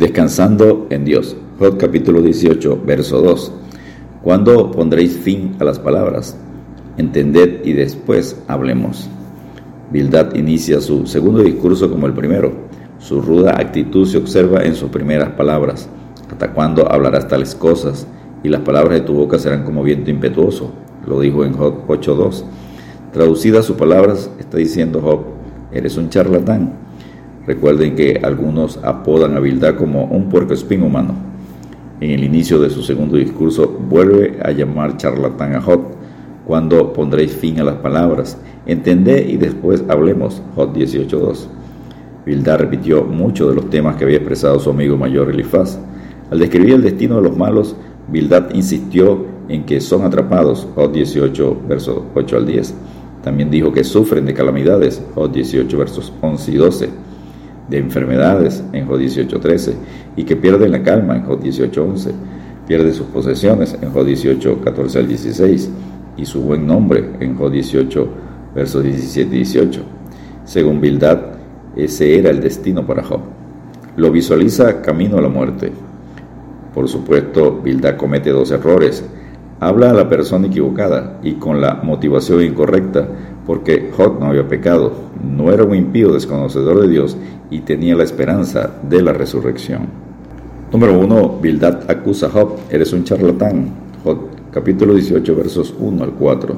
[0.00, 1.36] Descansando en Dios.
[1.58, 3.52] Job capítulo 18, verso 2.
[4.22, 6.38] ¿Cuándo pondréis fin a las palabras?
[6.96, 9.10] Entended y después hablemos.
[9.92, 12.50] Bildad inicia su segundo discurso como el primero.
[12.98, 15.86] Su ruda actitud se observa en sus primeras palabras.
[16.30, 18.06] ¿Hasta cuándo hablarás tales cosas?
[18.42, 20.72] Y las palabras de tu boca serán como viento impetuoso.
[21.06, 22.44] Lo dijo en Job 8.2.
[23.12, 25.24] Traducida sus palabras, está diciendo Job,
[25.72, 26.89] eres un charlatán
[27.46, 31.14] Recuerden que algunos apodan a Bildad como un puercoespín humano.
[32.00, 35.80] En el inicio de su segundo discurso vuelve a llamar charlatán a Jod,
[36.46, 38.38] cuando pondréis fin a las palabras.
[38.66, 40.42] Entendé y después hablemos.
[40.54, 41.46] Jod 18.2.
[42.26, 45.78] Bildad repitió muchos de los temas que había expresado su amigo mayor Elifaz.
[46.30, 47.74] Al describir el destino de los malos,
[48.08, 52.74] Bildad insistió en que son atrapados, Jod 18, versos 8 al 10.
[53.24, 57.09] También dijo que sufren de calamidades, Jod 18, versos 11 y 12
[57.70, 59.74] de enfermedades en Job 18.13
[60.16, 62.10] y que pierde la calma en Job 18.11,
[62.66, 65.70] pierde sus posesiones en Job 18.14 al 16
[66.16, 68.08] y su buen nombre en Job 18
[68.54, 69.80] versos 17 y 18.
[70.44, 71.18] Según Bildad,
[71.76, 73.20] ese era el destino para Job.
[73.96, 75.72] Lo visualiza camino a la muerte.
[76.74, 79.04] Por supuesto, Bildad comete dos errores.
[79.62, 83.06] Habla a la persona equivocada y con la motivación incorrecta
[83.46, 84.90] porque Job no había pecado,
[85.22, 87.18] no era un impío desconocedor de Dios
[87.50, 89.82] y tenía la esperanza de la resurrección.
[90.72, 91.40] Número 1.
[91.42, 93.70] Bildad acusa a Job, eres un charlatán.
[94.02, 96.56] Job capítulo 18 versos 1 al 4.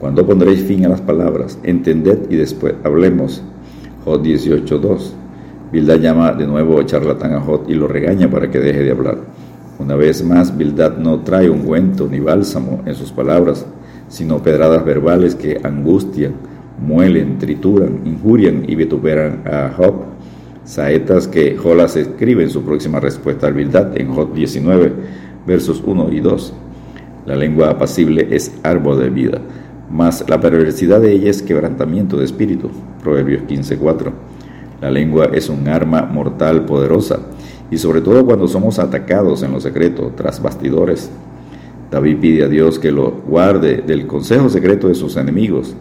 [0.00, 3.40] Cuando pondréis fin a las palabras, entended y después hablemos.
[4.04, 5.14] Job 18 2.
[5.70, 9.18] Bildad llama de nuevo charlatán a Job y lo regaña para que deje de hablar.
[9.82, 13.66] Una vez más, Bildad no trae ungüento ni bálsamo en sus palabras,
[14.06, 16.34] sino pedradas verbales que angustian,
[16.78, 20.04] muelen, trituran, injurian y vituperan a Job.
[20.62, 24.92] Saetas que Jolas escribe en su próxima respuesta al Bildad en Job 19,
[25.48, 26.54] versos 1 y 2.
[27.26, 29.40] La lengua apacible es árbol de vida,
[29.90, 32.70] mas la perversidad de ella es quebrantamiento de espíritu.
[33.02, 34.12] Proverbios 15:4.
[34.80, 37.18] La lengua es un arma mortal poderosa,
[37.72, 41.10] y sobre todo cuando somos atacados en lo secreto, tras bastidores.
[41.90, 45.74] David pide a Dios que lo guarde del consejo secreto de sus enemigos,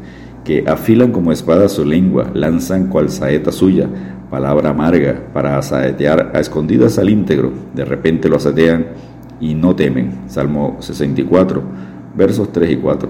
[0.46, 3.90] que afilan como espada su lengua, lanzan cual saeta suya,
[4.30, 7.52] palabra amarga, para asaetear a escondidas al íntegro.
[7.76, 8.86] De repente lo asatean
[9.42, 10.14] y no temen.
[10.28, 11.62] Salmo 64,
[12.16, 13.10] versos 3 y 4.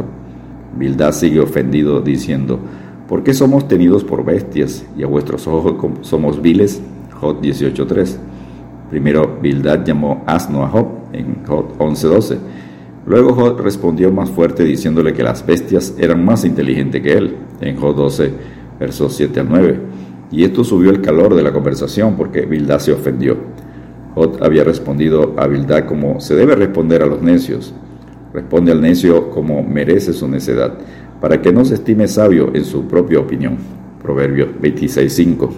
[0.80, 2.60] Bildad sigue ofendido diciendo,
[3.08, 6.82] ¿por qué somos tenidos por bestias y a vuestros ojos somos viles?
[7.20, 8.31] Job 18.3.
[8.92, 12.38] Primero Bildad llamó asno a Job en Job 11.12
[13.06, 17.76] Luego Job respondió más fuerte diciéndole que las bestias eran más inteligentes que él, en
[17.78, 18.32] Job 12,
[18.80, 19.80] versos 7 al 9.
[20.32, 23.38] Y esto subió el calor de la conversación porque Bildad se ofendió.
[24.14, 27.74] Job había respondido a Bildad como se debe responder a los necios.
[28.34, 30.78] Responde al necio como merece su necedad,
[31.20, 33.58] para que no se estime sabio en su propia opinión.
[34.02, 35.50] Proverbios 26.5.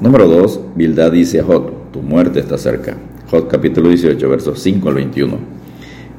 [0.00, 0.60] Número 2.
[0.76, 2.96] Bildad dice a Job, tu muerte está cerca.
[3.30, 5.38] Job capítulo 18, versos 5 al 21.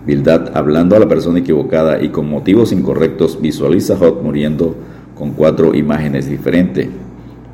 [0.05, 4.75] Bildad, hablando a la persona equivocada y con motivos incorrectos, visualiza a Jod muriendo
[5.15, 6.87] con cuatro imágenes diferentes.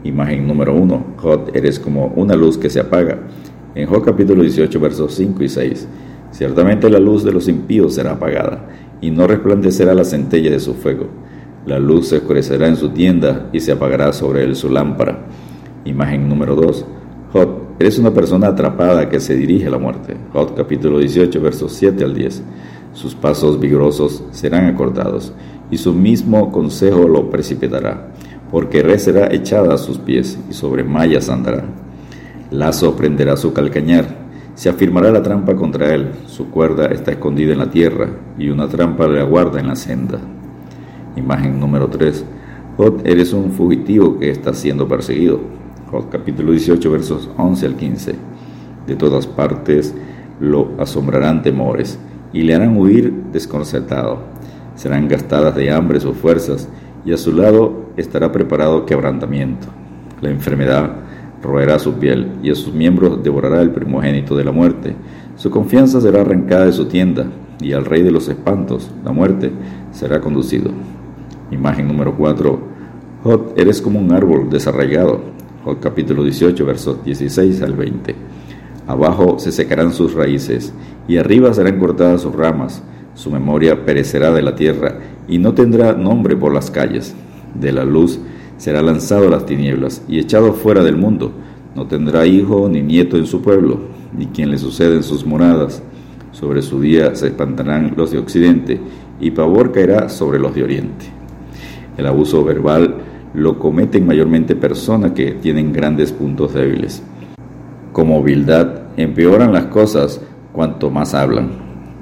[0.03, 3.20] Imagen número uno, Jod, eres como una luz que se apaga.
[3.74, 5.88] En Jod capítulo 18, versos 5 y 6.
[6.32, 8.70] Ciertamente la luz de los impíos será apagada,
[9.02, 11.08] y no resplandecerá la centella de su fuego.
[11.66, 15.26] La luz se oscurecerá en su tienda y se apagará sobre él su lámpara.
[15.84, 16.86] Imagen número 2.
[17.34, 20.16] Jod, Eres una persona atrapada que se dirige a la muerte.
[20.31, 22.41] Job capítulo 18, versos 7 al 10.
[22.94, 25.34] Sus pasos vigorosos serán acortados,
[25.69, 28.14] y su mismo consejo lo precipitará,
[28.50, 31.66] porque red será echada a sus pies, y sobre mallas andará.
[32.50, 34.06] Lazo prenderá su calcañar,
[34.53, 38.08] se afirmará la trampa contra él, su cuerda está escondida en la tierra,
[38.40, 40.22] y una trampa le aguarda en la senda.
[41.18, 42.24] Imagen número 3.
[42.78, 45.65] Job, eres un fugitivo que está siendo perseguido
[46.04, 48.16] capítulo 18 versos 11 al 15.
[48.86, 49.96] De todas partes
[50.40, 51.97] lo asombrarán temores
[52.34, 54.20] y le harán huir desconcertado.
[54.76, 56.68] Serán gastadas de hambre sus fuerzas
[57.06, 59.68] y a su lado estará preparado quebrantamiento.
[60.22, 60.97] La enfermedad
[61.42, 64.96] roerá su piel y a sus miembros devorará el primogénito de la muerte.
[65.38, 67.28] Su confianza será arrancada de su tienda
[67.62, 69.52] y al rey de los espantos, la muerte,
[69.91, 70.72] será conducido.
[71.52, 72.59] Imagen número 4.
[73.24, 75.36] Jod, eres como un árbol desarraigado
[75.73, 78.16] capítulo 18, versos 16 al 20.
[78.85, 80.72] Abajo se secarán sus raíces,
[81.08, 82.84] y arriba serán cortadas sus ramas.
[83.16, 87.16] Su memoria perecerá de la tierra, y no tendrá nombre por las calles.
[87.59, 88.20] De la luz
[88.58, 91.32] será lanzado a las tinieblas, y echado fuera del mundo.
[91.73, 93.79] No tendrá hijo ni nieto en su pueblo,
[94.16, 95.82] ni quien le suceda en sus moradas.
[96.32, 98.79] Sobre su día se espantarán los de occidente,
[99.20, 101.06] y pavor caerá sobre los de oriente.
[101.97, 102.96] El abuso verbal
[103.35, 107.03] lo cometen mayormente personas que tienen grandes puntos débiles.
[107.91, 110.22] Como Bildad, empeoran las cosas
[110.53, 111.49] cuanto más hablan.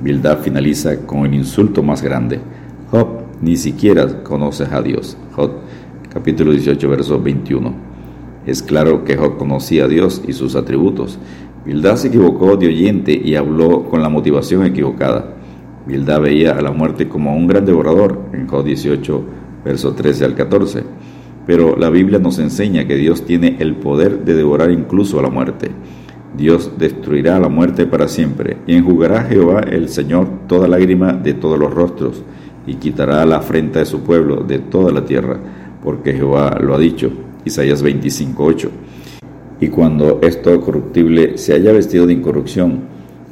[0.01, 2.39] Bildad finaliza con el insulto más grande.
[2.91, 3.07] Job,
[3.41, 5.17] ni siquiera conoces a Dios.
[5.35, 5.51] Job,
[6.13, 7.73] capítulo 18, verso 21.
[8.45, 11.17] Es claro que Job conocía a Dios y sus atributos.
[11.65, 15.33] Bildad se equivocó de oyente y habló con la motivación equivocada.
[15.87, 19.23] Bildad veía a la muerte como un gran devorador en Job 18,
[19.65, 20.83] verso 13 al 14.
[21.45, 25.29] Pero la Biblia nos enseña que Dios tiene el poder de devorar incluso a la
[25.29, 25.71] muerte.
[26.35, 31.59] Dios destruirá la muerte para siempre, y enjugará Jehová el Señor toda lágrima de todos
[31.59, 32.23] los rostros,
[32.65, 35.37] y quitará la afrenta de su pueblo de toda la tierra,
[35.83, 37.11] porque Jehová lo ha dicho.
[37.45, 38.69] Isaías 25:8.
[39.59, 42.81] Y cuando esto corruptible se haya vestido de incorrupción,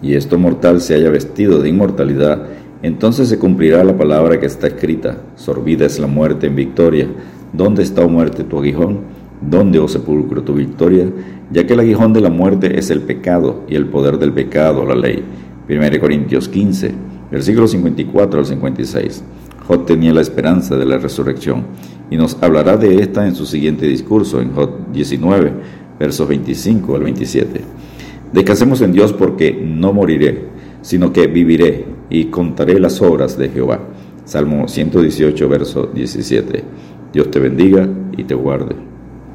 [0.01, 2.47] y esto mortal se haya vestido de inmortalidad,
[2.83, 7.07] entonces se cumplirá la palabra que está escrita, sorbida es la muerte en victoria,
[7.53, 8.99] ¿Dónde está, oh muerte, tu aguijón?
[9.41, 11.09] ¿Dónde, oh sepulcro, tu victoria?
[11.51, 14.85] Ya que el aguijón de la muerte es el pecado y el poder del pecado,
[14.85, 15.23] la ley.
[15.67, 16.91] 1 Corintios 15,
[17.31, 19.23] versículo 54 al 56.
[19.67, 21.65] Jod tenía la esperanza de la resurrección
[22.09, 25.51] y nos hablará de esta en su siguiente discurso, en Jod 19,
[25.99, 27.61] versos 25 al 27.
[28.33, 30.45] Descansemos en Dios porque no moriré,
[30.81, 33.79] sino que viviré y contaré las obras de Jehová.
[34.25, 36.63] Salmo 118, verso 17.
[37.13, 37.87] Dios te bendiga
[38.17, 38.90] y te guarde.